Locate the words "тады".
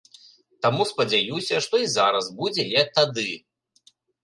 2.99-3.29